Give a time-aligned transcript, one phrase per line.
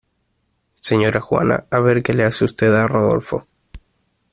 [0.87, 3.45] Señora juana a ver qué le hace usted a rodolfo.